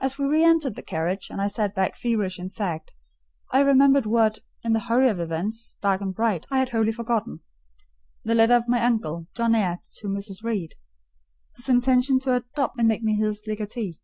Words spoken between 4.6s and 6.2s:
in the hurry of events, dark and